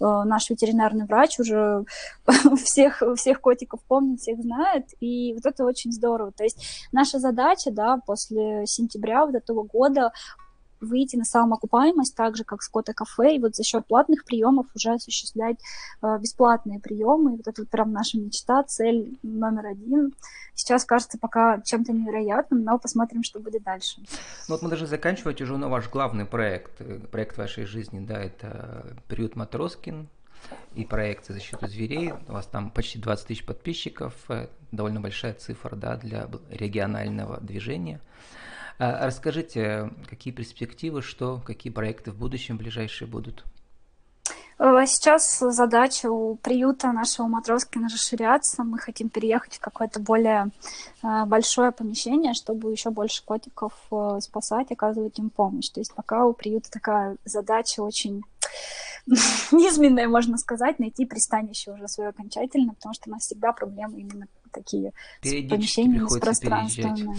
наш 0.00 0.50
ветеринарный 0.50 1.06
врач 1.06 1.38
уже 1.38 1.84
всех, 2.64 3.04
всех 3.14 3.40
котиков 3.40 3.80
помнит, 3.86 4.20
всех 4.20 4.42
знает, 4.42 4.86
и 4.98 5.32
вот 5.34 5.46
это 5.46 5.64
очень 5.64 5.92
здорово. 5.92 6.32
То 6.32 6.42
есть 6.42 6.88
наша 6.90 7.20
задача, 7.20 7.70
да, 7.70 7.98
после 8.04 8.64
сентября 8.66 9.26
вот 9.26 9.36
этого 9.36 9.62
года 9.62 10.10
выйти 10.80 11.16
на 11.16 11.24
самоокупаемость, 11.24 12.14
так 12.14 12.36
же, 12.36 12.44
как 12.44 12.62
Скотта 12.62 12.92
кафе, 12.92 13.36
и 13.36 13.38
вот 13.38 13.56
за 13.56 13.64
счет 13.64 13.86
платных 13.86 14.24
приемов 14.24 14.66
уже 14.74 14.92
осуществлять 14.92 15.58
э, 16.02 16.18
бесплатные 16.20 16.80
приемы. 16.80 17.36
Вот 17.36 17.46
это 17.46 17.62
вот 17.62 17.70
прям 17.70 17.92
наша 17.92 18.18
мечта, 18.18 18.62
цель 18.62 19.18
номер 19.22 19.66
один. 19.66 20.14
Сейчас 20.54 20.84
кажется 20.84 21.18
пока 21.18 21.60
чем-то 21.60 21.92
невероятным, 21.92 22.64
но 22.64 22.78
посмотрим, 22.78 23.22
что 23.22 23.40
будет 23.40 23.62
дальше. 23.62 24.00
Ну 24.48 24.54
вот 24.54 24.62
мы 24.62 24.68
должны 24.68 24.86
заканчивать 24.86 25.40
уже 25.40 25.56
на 25.56 25.68
ваш 25.68 25.88
главный 25.88 26.24
проект, 26.24 26.80
э, 26.80 26.98
проект 27.10 27.38
вашей 27.38 27.64
жизни, 27.64 28.04
да, 28.04 28.20
это 28.20 28.96
приют 29.08 29.36
Матроскин, 29.36 30.08
и 30.74 30.84
проект 30.84 31.26
защиты 31.26 31.66
зверей. 31.68 32.12
У 32.28 32.32
вас 32.32 32.46
там 32.46 32.70
почти 32.70 32.98
20 32.98 33.26
тысяч 33.26 33.44
подписчиков, 33.44 34.14
э, 34.28 34.48
довольно 34.72 35.00
большая 35.00 35.34
цифра 35.34 35.74
да, 35.76 35.96
для 35.96 36.28
регионального 36.50 37.40
движения. 37.40 38.00
А 38.78 39.06
расскажите, 39.06 39.90
какие 40.08 40.32
перспективы, 40.32 41.02
что, 41.02 41.42
какие 41.44 41.72
проекты 41.72 42.12
в 42.12 42.16
будущем 42.16 42.56
ближайшие 42.58 43.08
будут? 43.08 43.44
Э, 44.58 44.84
сейчас 44.86 45.38
задача 45.38 46.10
у 46.10 46.36
приюта 46.36 46.92
нашего 46.92 47.26
Матроскина 47.26 47.88
расширяться. 47.88 48.64
Мы 48.64 48.78
хотим 48.78 49.08
переехать 49.08 49.56
в 49.56 49.60
какое-то 49.60 50.00
более 50.00 50.50
э, 51.02 51.24
большое 51.26 51.72
помещение, 51.72 52.34
чтобы 52.34 52.72
еще 52.72 52.90
больше 52.90 53.24
котиков 53.24 53.72
э, 53.90 54.18
спасать, 54.20 54.70
оказывать 54.70 55.18
им 55.18 55.30
помощь. 55.30 55.70
То 55.70 55.80
есть 55.80 55.94
пока 55.94 56.24
у 56.24 56.32
приюта 56.32 56.70
такая 56.70 57.16
задача 57.24 57.80
очень 57.80 58.22
низменная, 59.52 60.08
можно 60.08 60.36
сказать, 60.38 60.78
найти 60.78 61.06
пристанище 61.06 61.72
уже 61.72 61.88
свое 61.88 62.10
окончательно, 62.10 62.74
потому 62.74 62.94
что 62.94 63.10
у 63.10 63.12
нас 63.12 63.22
всегда 63.22 63.52
проблемы 63.52 64.00
именно 64.00 64.26
такие 64.52 64.92
с 65.22 65.30
помещениями, 65.48 66.08
с 66.08 66.18
пространствами. 66.18 67.16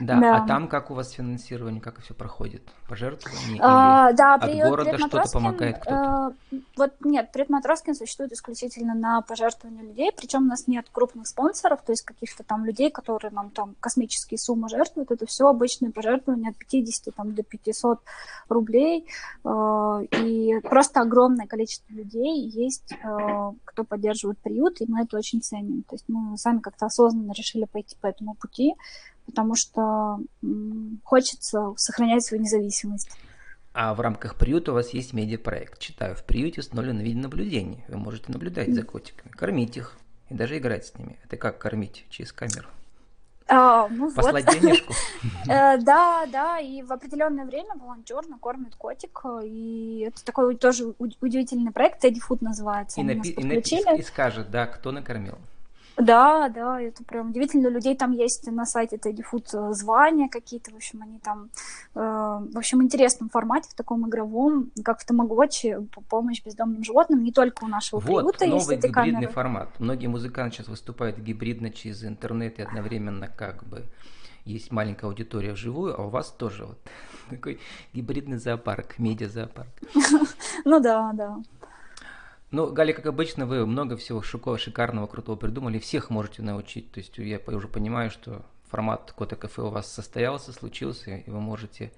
Да, 0.00 0.18
Да. 0.18 0.36
а 0.36 0.46
там 0.46 0.68
как 0.68 0.90
у 0.90 0.94
вас 0.94 1.10
финансирование, 1.10 1.80
как 1.80 2.00
все 2.00 2.14
проходит? 2.14 2.62
Пожертвования 2.88 3.60
А, 3.62 4.08
или 4.08 4.16
да, 4.16 4.34
от 4.34 4.40
приют 4.40 4.70
города 4.70 4.98
что-то 4.98 5.30
помогает 5.30 5.78
кто-то? 5.80 6.34
э, 6.50 6.56
вот 6.76 6.92
нет, 7.00 7.30
Привет 7.30 7.50
Матроскин 7.50 7.94
существует 7.94 8.32
исключительно 8.32 8.94
на 8.94 9.20
пожертвования 9.20 9.82
людей, 9.82 10.10
причем 10.16 10.44
у 10.44 10.46
нас 10.46 10.66
нет 10.66 10.86
крупных 10.90 11.28
спонсоров, 11.28 11.82
то 11.82 11.92
есть 11.92 12.02
каких-то 12.02 12.42
там 12.42 12.64
людей, 12.64 12.90
которые 12.90 13.32
нам 13.32 13.50
там 13.50 13.74
космические 13.80 14.38
суммы 14.38 14.70
жертвуют, 14.70 15.10
это 15.10 15.26
все 15.26 15.46
обычные 15.46 15.92
пожертвования 15.92 16.50
от 16.50 16.56
50 16.56 17.14
там, 17.14 17.34
до 17.34 17.42
500 17.42 18.00
рублей, 18.48 19.06
э, 19.44 20.06
и 20.22 20.58
просто 20.60 21.02
огромное 21.02 21.46
количество 21.46 21.92
людей 21.92 22.48
есть, 22.48 22.92
э, 22.92 23.52
кто 23.64 23.84
поддерживает 23.84 24.38
приют, 24.38 24.80
и 24.80 24.86
мы 24.88 25.02
это 25.02 25.18
очень 25.18 25.42
ценим. 25.42 25.82
То 25.82 25.96
есть 25.96 26.04
мы 26.08 26.38
сами 26.38 26.60
как-то 26.60 26.86
осознанно 26.86 27.32
решили 27.32 27.64
пойти 27.64 27.94
по 28.00 28.06
этому 28.06 28.34
пути, 28.34 28.74
потому 29.26 29.54
что 29.54 30.18
хочется 31.04 31.72
сохранять 31.76 32.24
свою 32.24 32.42
независимость. 32.42 33.10
А 33.74 33.94
в 33.94 34.00
рамках 34.00 34.34
приюта 34.36 34.72
у 34.72 34.74
вас 34.74 34.90
есть 34.90 35.12
медиапроект. 35.14 35.78
Читаю, 35.78 36.14
в 36.14 36.24
приюте 36.24 36.60
установлено 36.60 37.00
видеонаблюдение. 37.02 37.84
Вы 37.88 37.96
можете 37.96 38.30
наблюдать 38.30 38.74
за 38.74 38.82
котиками, 38.82 39.30
кормить 39.32 39.76
их 39.78 39.96
и 40.28 40.34
даже 40.34 40.58
играть 40.58 40.86
с 40.86 40.94
ними. 40.98 41.18
Это 41.24 41.36
как 41.38 41.58
кормить 41.58 42.04
через 42.10 42.32
камеру? 42.32 42.68
А, 43.48 43.88
ну 43.88 44.06
вот. 44.06 44.14
Послать 44.14 44.46
денежку? 44.60 44.92
Э, 45.48 45.76
Да, 45.78 46.26
да, 46.30 46.58
и 46.60 46.82
в 46.82 46.92
определенное 46.92 47.44
время 47.44 47.74
волонтер 47.76 48.26
накормит 48.28 48.74
котик, 48.76 49.20
э, 49.24 49.40
и 49.46 50.04
это 50.08 50.24
такой 50.24 50.54
тоже 50.56 50.94
удивительный 50.98 51.72
проект, 51.72 52.00
Тедди 52.00 52.20
Фуд 52.20 52.40
называется. 52.40 53.00
И, 53.00 53.04
напи- 53.04 53.98
и 53.98 54.02
скажет, 54.02 54.50
да, 54.50 54.66
кто 54.66 54.92
накормил. 54.92 55.38
Да, 55.96 56.48
да, 56.48 56.80
это 56.80 57.04
прям 57.04 57.30
удивительно. 57.30 57.68
Людей 57.68 57.94
там 57.96 58.12
есть 58.12 58.50
на 58.50 58.64
сайте 58.64 58.96
Teddy 58.96 59.22
Food 59.30 59.48
э, 59.52 59.72
звания 59.74 60.28
какие-то, 60.28 60.70
в 60.72 60.76
общем, 60.76 61.02
они 61.02 61.18
там 61.18 61.50
э, 61.94 62.00
в 62.00 62.56
общем, 62.56 62.82
интересном 62.82 63.28
формате, 63.28 63.68
в 63.70 63.74
таком 63.74 64.08
игровом, 64.08 64.70
как 64.84 65.00
в 65.00 65.04
Тамагочи, 65.06 65.76
по- 65.94 66.00
помощь 66.00 66.42
бездомным 66.42 66.82
животным, 66.82 67.22
не 67.22 67.30
только 67.32 67.64
у 67.64 67.68
нашего 67.68 68.00
Вот, 68.00 68.38
приюта 68.38 68.44
есть 68.46 68.66
новый 68.66 68.76
эти 68.78 68.86
гибридный 68.86 69.12
камеры. 69.14 69.32
формат. 69.32 69.68
Многие 69.80 70.06
музыканты 70.06 70.56
сейчас 70.56 70.68
выступают 70.68 71.18
гибридно 71.18 71.70
через 71.70 72.02
интернет 72.04 72.58
и 72.58 72.62
одновременно 72.62 73.28
как 73.28 73.62
бы 73.64 73.84
есть 74.44 74.72
маленькая 74.72 75.06
аудитория 75.06 75.52
вживую, 75.52 75.98
а 76.00 76.04
у 76.06 76.08
вас 76.08 76.30
тоже 76.32 76.64
вот 76.64 76.78
такой 77.30 77.60
гибридный 77.92 78.38
зоопарк, 78.38 78.98
медиа-зоопарк. 78.98 79.68
Ну 80.64 80.80
да, 80.80 81.10
да. 81.14 81.36
Ну, 82.52 82.70
Галя, 82.70 82.92
как 82.92 83.06
обычно, 83.06 83.46
вы 83.46 83.66
много 83.66 83.96
всего 83.96 84.20
шико- 84.20 84.58
шикарного, 84.58 85.06
крутого 85.06 85.36
придумали, 85.36 85.78
всех 85.78 86.10
можете 86.10 86.42
научить. 86.42 86.92
То 86.92 87.00
есть 87.00 87.16
я 87.16 87.40
уже 87.46 87.66
понимаю, 87.66 88.10
что 88.10 88.42
формат 88.70 89.12
Кота 89.12 89.36
Кафе 89.36 89.62
у 89.62 89.70
вас 89.70 89.90
состоялся, 89.90 90.52
случился, 90.52 91.16
и 91.16 91.30
вы 91.30 91.40
можете 91.40 91.92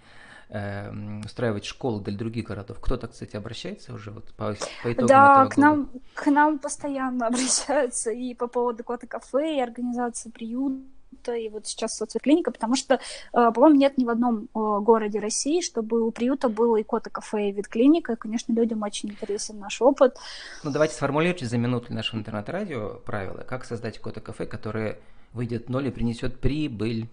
э, 0.50 0.92
устраивать 1.24 1.64
школы 1.64 2.02
для 2.02 2.16
других 2.16 2.46
городов. 2.46 2.78
Кто-то, 2.80 3.08
кстати, 3.08 3.34
обращается 3.36 3.92
уже 3.94 4.12
вот 4.12 4.32
по, 4.34 4.54
по 4.82 4.92
итогам 4.92 5.06
Да, 5.08 5.32
этого 5.32 5.48
к 5.48 5.56
года? 5.56 5.60
нам, 5.60 5.90
к 6.14 6.26
нам 6.30 6.58
постоянно 6.60 7.26
обращаются 7.28 8.12
и 8.12 8.34
по 8.34 8.46
поводу 8.46 8.84
кота 8.84 9.06
кафе, 9.08 9.56
и 9.56 9.60
организации 9.60 10.30
приюта, 10.30 10.84
и 11.32 11.48
вот 11.48 11.66
сейчас 11.66 11.96
соцклиника, 11.96 12.50
потому 12.50 12.76
что, 12.76 12.94
э, 12.94 12.98
по-моему, 13.32 13.76
нет 13.76 13.98
ни 13.98 14.04
в 14.04 14.10
одном 14.10 14.44
э, 14.44 14.46
городе 14.54 15.20
России, 15.20 15.60
чтобы 15.60 16.02
у 16.02 16.10
приюта 16.10 16.48
было 16.48 16.76
и 16.76 16.82
кота 16.82 17.10
кафе, 17.10 17.50
и 17.50 17.52
ветклиника, 17.52 18.12
и, 18.12 18.16
конечно, 18.16 18.52
людям 18.52 18.82
очень 18.82 19.10
интересен 19.10 19.58
наш 19.58 19.80
опыт. 19.80 20.16
Ну, 20.62 20.70
давайте 20.70 20.94
сформулируйте 20.94 21.46
за 21.46 21.58
минуту 21.58 21.92
нашего 21.92 22.18
интернет-радио 22.20 23.00
правила, 23.04 23.44
как 23.46 23.64
создать 23.64 23.98
Кота 23.98 24.20
Кафе, 24.20 24.46
которое 24.46 24.98
выйдет 25.32 25.68
ноль 25.68 25.88
и 25.88 25.90
принесет 25.90 26.40
прибыль. 26.40 27.08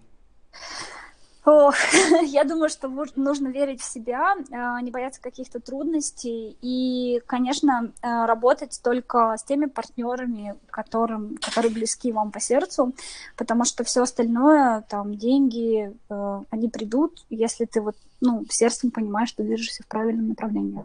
Ох, 1.44 1.74
я 2.22 2.44
думаю, 2.44 2.68
что 2.68 2.88
нужно 3.16 3.48
верить 3.48 3.80
в 3.80 3.84
себя, 3.84 4.36
э, 4.36 4.80
не 4.82 4.92
бояться 4.92 5.20
каких-то 5.20 5.58
трудностей 5.58 6.56
и, 6.62 7.20
конечно, 7.26 7.90
э, 8.00 8.26
работать 8.26 8.80
только 8.82 9.36
с 9.36 9.42
теми 9.42 9.66
партнерами, 9.66 10.54
которым, 10.70 11.36
которые 11.38 11.72
близки 11.72 12.12
вам 12.12 12.30
по 12.30 12.38
сердцу, 12.38 12.92
потому 13.36 13.64
что 13.64 13.82
все 13.82 14.02
остальное, 14.02 14.82
там, 14.88 15.16
деньги, 15.16 15.92
э, 16.08 16.42
они 16.50 16.68
придут, 16.68 17.24
если 17.28 17.64
ты 17.64 17.80
вот, 17.80 17.96
ну, 18.20 18.44
сердцем 18.48 18.92
понимаешь, 18.92 19.30
что 19.30 19.42
движешься 19.42 19.82
в 19.82 19.88
правильном 19.88 20.28
направлении. 20.28 20.84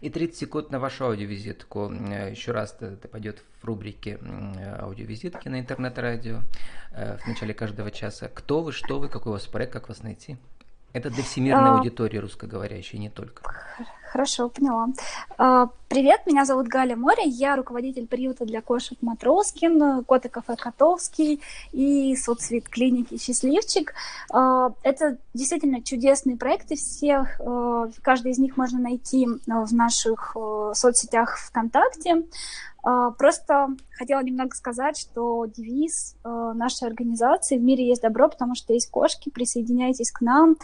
И 0.00 0.10
30 0.10 0.36
секунд 0.36 0.70
на 0.70 0.78
вашу 0.78 1.06
аудиовизитку. 1.06 1.92
Э, 1.92 2.30
Еще 2.30 2.52
раз 2.52 2.76
это, 2.80 3.08
пойдет 3.08 3.42
в 3.60 3.64
рубрике 3.64 4.18
э, 4.20 4.76
аудиовизитки 4.80 5.48
на 5.48 5.60
интернет-радио 5.60 6.40
э, 6.92 7.16
в 7.18 7.26
начале 7.26 7.54
каждого 7.54 7.90
часа. 7.90 8.28
Кто 8.28 8.62
вы, 8.62 8.72
что 8.72 8.98
вы, 8.98 9.08
какой 9.08 9.30
у 9.30 9.34
вас 9.34 9.46
проект, 9.46 9.72
как 9.72 9.88
вас 9.88 10.02
найти? 10.02 10.36
Это 10.94 11.10
для 11.10 11.24
всемирной 11.24 11.70
А. 11.70 11.74
аудитории 11.78 12.18
русскоговорящей, 12.18 13.00
не 13.00 13.10
только. 13.10 13.42
Хорошо, 14.12 14.48
поняла. 14.48 14.86
А, 15.36 15.68
Привет, 15.88 16.20
меня 16.26 16.44
зовут 16.44 16.68
Галя 16.68 16.94
Море, 16.96 17.24
я 17.24 17.56
руководитель 17.56 18.06
приюта 18.06 18.44
для 18.44 18.62
кошек 18.62 18.96
Матроскин, 19.00 20.04
кота 20.04 20.28
кафе 20.28 20.54
Котовский 20.56 21.40
и 21.72 22.14
соцвет 22.14 22.68
клиники 22.68 23.18
Счастливчик. 23.18 23.92
А, 24.32 24.72
Это 24.84 25.18
действительно 25.34 25.82
чудесные 25.82 26.36
проекты, 26.36 26.76
всех, 26.76 27.40
э, 27.40 27.90
каждый 28.02 28.30
из 28.30 28.38
них 28.38 28.56
можно 28.56 28.78
найти 28.78 29.26
в 29.46 29.74
наших 29.74 30.36
соцсетях 30.74 31.36
ВКонтакте. 31.38 32.22
А, 32.84 33.10
Просто 33.12 33.68
хотела 33.96 34.22
немного 34.22 34.54
сказать, 34.54 34.98
что 34.98 35.46
девиз 35.46 36.16
э, 36.22 36.52
нашей 36.54 36.86
организации 36.86 37.56
«В 37.56 37.62
мире 37.62 37.88
есть 37.88 38.02
добро, 38.02 38.28
потому 38.28 38.54
что 38.54 38.74
есть 38.74 38.90
кошки». 38.90 39.30
Присоединяйтесь 39.30 40.12
к 40.12 40.20
нам. 40.20 40.56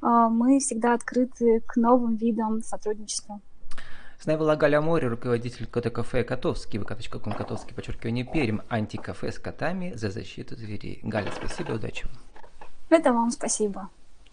А, 0.00 0.28
Мы 0.28 0.60
всегда 0.60 0.94
открыты 0.94 1.60
к 1.66 1.76
новым 1.76 2.14
видам 2.14 2.62
сотрудничества. 2.62 3.40
С 4.20 4.26
нами 4.26 4.38
была 4.38 4.56
Галя 4.56 4.80
Море, 4.80 5.08
руководитель 5.08 5.66
кота 5.66 5.90
кафе 5.90 6.22
Котовский, 6.22 6.78
vk.com 6.78 7.32
Котовский, 7.34 7.74
подчеркивание 7.74 8.24
Пермь, 8.24 8.60
антикафе 8.70 9.32
с 9.32 9.38
котами 9.38 9.92
за 9.94 10.10
защиту 10.10 10.56
зверей. 10.56 11.00
Галя, 11.02 11.30
спасибо, 11.36 11.72
удачи 11.72 12.06
вам. 12.06 12.14
Это 12.88 13.12
вам 13.12 13.30
спасибо. 13.30 13.90